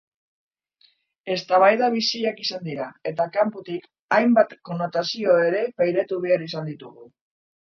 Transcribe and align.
Eztabaida 1.33 1.89
biziak 1.97 2.41
izan 2.45 2.65
dira 2.71 2.87
eta 3.11 3.29
kanpotik 3.37 3.87
hainbat 4.17 4.57
konnotazio 4.71 5.37
ere 5.51 5.63
pairatu 5.83 6.21
behar 6.27 6.49
izan 6.49 6.73
ditugu. 6.73 7.07